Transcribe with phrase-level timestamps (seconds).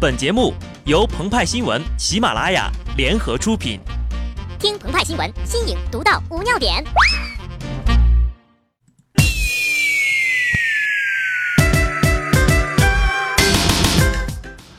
[0.00, 0.54] 本节目
[0.86, 3.78] 由澎湃新闻、喜马拉雅联合出品。
[4.58, 6.82] 听澎湃新闻，新颖独到，无尿点。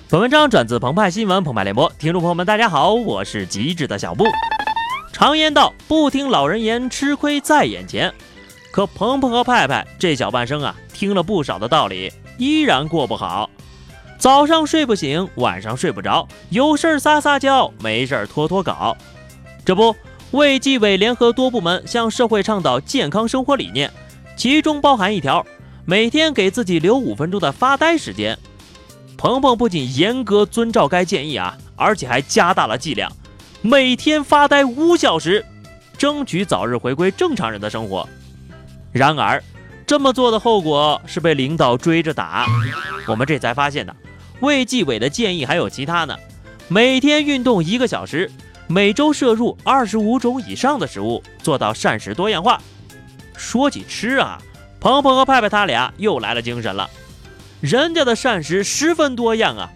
[0.10, 4.26] 本文章转自澎湃新闻澎湃联播，听众朋友们，大家好，我是机智的小布。
[5.14, 8.12] 常言道，不听老人言，吃亏在眼前。
[8.72, 13.48] 可鹏鹏和派派这小半生啊，听了不少的道理，依然过不好。
[14.22, 18.96] 早上睡不醒，晚上睡不着，有事儿撒撒娇，没事儿拖拖稿。
[19.66, 19.96] 这不，
[20.30, 23.92] 卫计委联合多部门向社会倡导健康生活理念，
[24.36, 25.44] 其中包含一条：
[25.86, 28.38] 每天给自己留五分钟的发呆时间。
[29.18, 33.12] 鹏鹏不仅严格遵照该建议啊，而且还加大了剂量，
[33.64, 35.44] 每天发呆五小时，
[35.98, 38.08] 争取早日回归正常人的生活。
[38.92, 39.44] 然而，
[39.88, 42.46] 这么做的后果是被领导追着打。
[43.08, 43.92] 我们这才发现呢，
[44.42, 46.18] 卫计委的建议还有其他呢：
[46.68, 48.30] 每天运动一个小时，
[48.68, 52.60] 每周摄入二十五种以上的食物，做到膳食多样化。
[53.38, 54.42] 说起吃啊，
[54.80, 56.90] 鹏鹏和派派他俩又来了精神了。
[57.60, 59.70] 人家的膳食十分多样啊，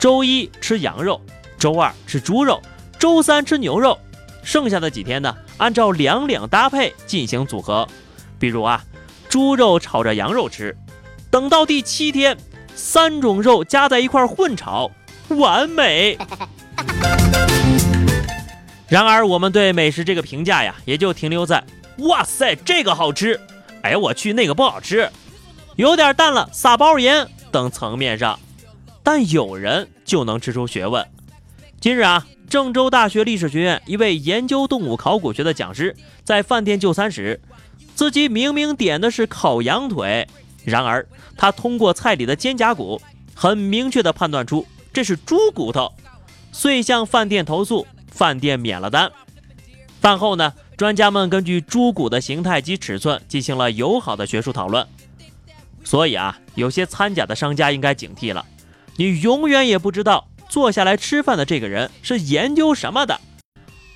[0.00, 1.20] 周一吃羊肉，
[1.56, 2.60] 周二吃猪肉，
[2.98, 3.96] 周三吃牛肉，
[4.42, 7.86] 剩下的几天呢，按照两两搭配进行组合。
[8.40, 8.82] 比如啊，
[9.28, 10.76] 猪肉炒着羊肉吃，
[11.30, 12.36] 等到第七天，
[12.80, 14.90] 三种肉加在一块混炒，
[15.28, 16.16] 完美。
[18.88, 21.62] 然而，我们对美食这个评价呀，也就停留在
[22.08, 23.38] “哇塞，这个好吃
[23.84, 25.08] ”，“哎呀，我去，那个不好吃”。
[25.76, 28.40] 有点淡了，撒包盐等层面上，
[29.02, 31.06] 但有人就能吃出学问。
[31.80, 37.40] 今日啊，郑州大学历史学院一位研究动物考古学的讲师在饭店就餐时，
[37.94, 40.26] 自己明明点的是烤羊腿，
[40.64, 43.00] 然而他通过菜里的肩胛骨，
[43.34, 45.92] 很明确地判断出这是猪骨头，
[46.52, 49.10] 遂向饭店投诉，饭店免了单。
[50.00, 54.86] 饭后呢，专家们根据猪骨的形态及尺寸进行了友好的学术讨论。
[55.84, 58.44] 所以啊，有些掺假的商家应该警惕了。
[58.96, 63.18] 你永远也不知道坐下来吃饭的这个人是研究什么的。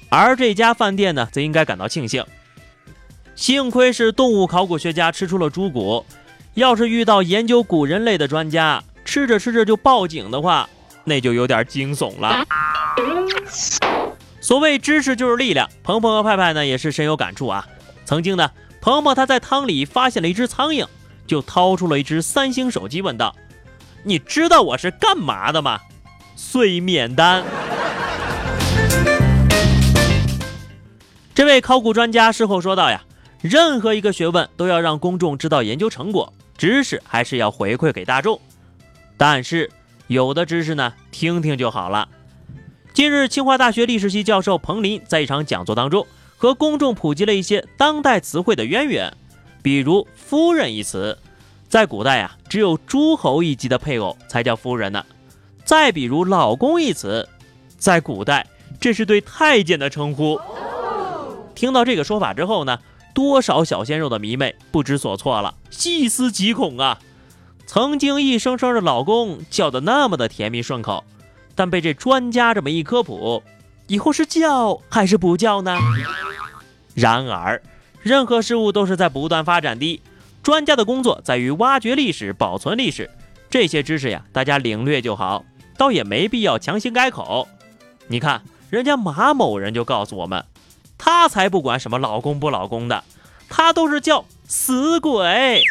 [0.09, 2.25] 而这家饭店呢，则应该感到庆幸，
[3.35, 6.05] 幸亏是动物考古学家吃出了猪骨。
[6.55, 10.69] 要是遇到研究古人类的专家，吃着吃着就报警的话，
[11.05, 12.45] 那就有点惊悚了。
[14.41, 17.67] 所谓知识就是力量，鹏鹏和派派呢也是深有感触啊。
[18.05, 18.51] 曾经呢，
[18.81, 20.87] 鹏鹏他在汤里发现了一只苍蝇。
[21.27, 23.35] 就掏出了一只三星手机，问道
[24.05, 25.81] ：“你知道我是干嘛的吗？”
[26.37, 27.43] 遂免单。
[31.35, 33.03] 这位考古专家事后说道：“呀，
[33.41, 38.41] 任何一个学问都要让公众知道研究成果，知识还是要回馈给大众。
[39.17, 39.71] 但是
[40.07, 42.09] 有的知识呢，听听就好了。”
[42.95, 46.07] 近日，清华大学历史系教授彭林在一场讲座当中，
[46.37, 49.13] 和公众普及了一些当代词汇的渊源。
[49.63, 51.19] 比如“夫人”一词，
[51.69, 55.05] 在古代啊，只有诸侯一级的配偶才叫夫人呢。
[55.65, 57.29] 再比如“老公”一词，
[57.79, 58.47] 在古代
[58.79, 60.39] 这是对太监的称呼。
[61.55, 62.79] 听到这个说法之后呢，
[63.15, 66.99] 多少小鲜肉的迷妹不知所措了，细思极恐啊！
[67.67, 71.05] 曾经一声声的老公叫的那么的甜蜜顺口，
[71.55, 73.43] 但被这专家这么一科普，
[73.87, 75.79] 以后是叫还是不叫呢？
[76.95, 77.63] 然而。
[78.03, 80.03] 任何事物都是在不断发展的，
[80.43, 83.09] 专家的工作在于挖掘历史、保存历史。
[83.49, 85.43] 这些知识呀，大家领略就好，
[85.79, 87.49] 倒也没必要强行改口。
[88.09, 90.45] 你看，人家马某人就告诉我们，
[91.05, 93.05] 他才不管什么老公不老公的，
[93.51, 95.63] 他都是叫死鬼。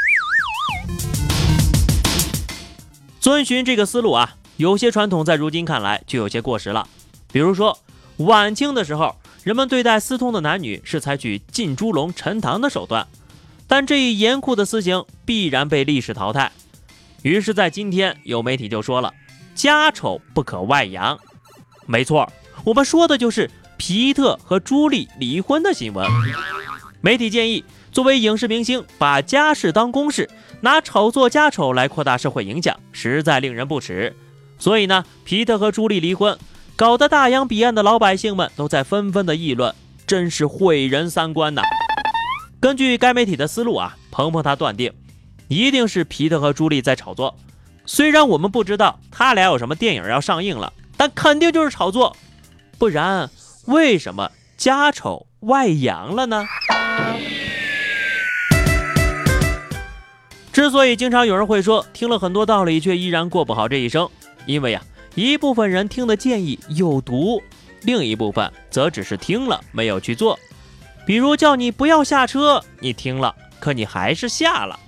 [3.19, 6.87] 遵循这个思路啊，有些传统在如今看来就有些过时了。
[7.31, 7.79] 比如说，
[8.17, 9.15] 晚清的时候。
[9.43, 13.05] 人们对待私通的男女是采取浸猪笼、沉塘的手段，
[13.67, 16.49] 但这一严酷的私刑必然被历史淘汰。
[17.23, 19.13] 于是，在今天，有媒体就说了
[19.53, 21.19] ：“家丑不可外扬。”
[21.85, 22.31] 没错，
[22.63, 26.07] 我们说的就是皮特和朱莉离婚的新闻。
[27.01, 30.29] 媒体建议，作为影视明星，把家事当公事，
[30.61, 34.15] 拿炒作家丑来扩大社会影响，实在令人不齿。
[34.57, 36.37] 所以呢，皮特和朱莉离婚。
[36.75, 39.73] 搞得大洋彼岸的老百姓们都在纷纷的议论，
[40.07, 41.61] 真是毁人三观呐！
[42.59, 44.91] 根据该媒体的思路啊，鹏鹏他断定，
[45.47, 47.37] 一定是皮特和朱莉在炒作。
[47.85, 52.17] 虽然我们不知道他俩有什么电影要上映了，但肯定就是炒作，
[52.79, 53.29] 不然
[53.65, 56.45] 为什么家丑外扬了呢？
[60.51, 64.09] 之所以经常有人会说听了很多道理却依然过不好这一生，
[64.45, 64.81] 因为呀。
[65.15, 67.41] 一部分人听的建议有毒，
[67.83, 70.39] 另一部分则只是听了没有去做。
[71.05, 74.79] 比如叫你不要下车，你听了，可你还是下了。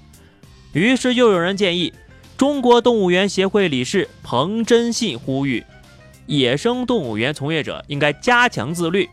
[0.73, 1.93] 于是又有人建议，
[2.37, 5.63] 中国动物园协会理事彭真信呼吁，
[6.25, 9.09] 野生动物园从业者应该加强自律，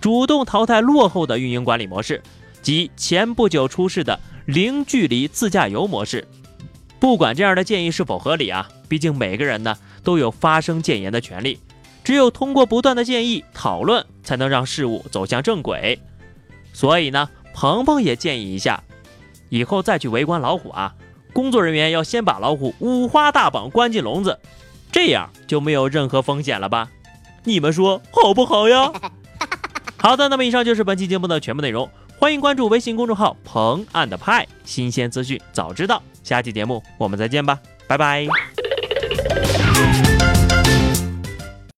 [0.00, 2.22] 主动淘汰落后的运营管理模式，
[2.62, 6.26] 及前不久出世的零距离自驾游模式。
[6.98, 11.58] 不管这样的建议是否合理啊，毕竟每个人呢都有发声谏言的权利，
[12.02, 16.00] 只有通过不断的建议讨论，才能让事物走向正轨。
[16.72, 18.82] 所以呢，鹏鹏也建议一下，
[19.50, 20.94] 以后再去围观老虎啊，
[21.32, 24.38] 工作人员要先把老虎五花大绑关进笼子，
[24.90, 26.88] 这样就没有任何风险了吧？
[27.44, 28.90] 你们说好不好呀？
[29.98, 31.88] 好的，那么以上就是本期节目的全部内容，
[32.18, 36.02] 欢迎关注微信公众号“彭岸的派”，新鲜资讯早知道。
[36.22, 38.26] 下期节目我们再见吧，拜拜。